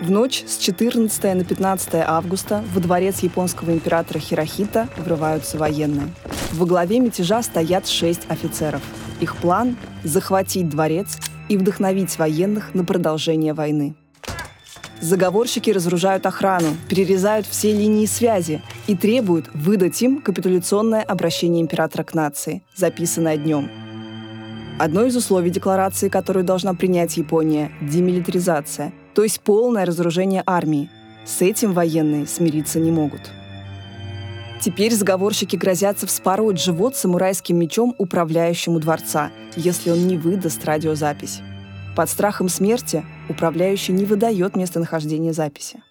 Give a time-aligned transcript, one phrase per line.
[0.00, 6.14] В ночь с 14 на 15 августа во дворец японского императора Хирохита врываются военные.
[6.52, 8.80] Во главе мятежа стоят шесть офицеров.
[9.20, 11.18] Их план– захватить дворец
[11.48, 13.96] и вдохновить военных на продолжение войны.
[15.00, 22.14] Заговорщики разоружают охрану, перерезают все линии связи и требуют выдать им капитуляционное обращение императора к
[22.14, 23.68] нации, записанное днем.
[24.78, 30.88] Одно из условий декларации, которую должна принять Япония– демилитаризация– то есть полное разоружение армии.
[31.24, 33.22] С этим военные смириться не могут.
[34.60, 41.40] Теперь заговорщики грозятся вспороть живот самурайским мечом управляющему дворца, если он не выдаст радиозапись.
[41.96, 45.82] Под страхом смерти управляющий не выдает местонахождение записи.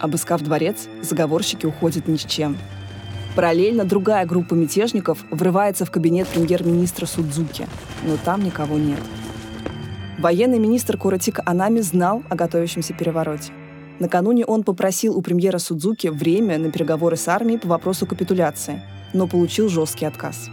[0.00, 2.56] Обыскав дворец, заговорщики уходят ни с чем.
[3.36, 7.68] Параллельно другая группа мятежников врывается в кабинет премьер-министра Судзуки,
[8.02, 8.98] но там никого нет.
[10.18, 13.52] Военный министр Куратика Анами знал о готовящемся перевороте.
[13.98, 18.80] Накануне он попросил у премьера Судзуки время на переговоры с армией по вопросу капитуляции,
[19.12, 20.48] но получил жесткий отказ.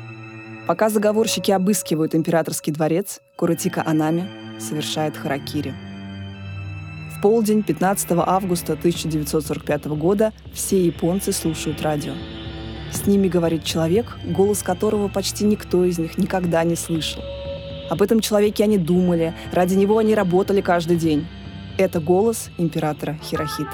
[0.67, 4.27] Пока заговорщики обыскивают императорский дворец, Куратика Анами
[4.59, 5.75] совершает харакири.
[7.15, 12.13] В полдень 15 августа 1945 года все японцы слушают радио.
[12.91, 17.21] С ними говорит человек, голос которого почти никто из них никогда не слышал–
[17.91, 21.27] об этом человеке они думали, ради него они работали каждый день.
[21.77, 23.67] Это голос императора Хирохиты.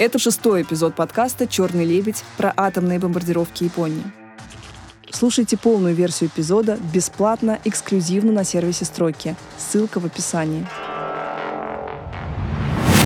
[0.00, 4.02] Это шестой эпизод подкаста «Черный лебедь» про атомные бомбардировки Японии.
[5.12, 9.36] Слушайте полную версию эпизода бесплатно, эксклюзивно на сервисе «Строки».
[9.56, 10.66] Ссылка в описании.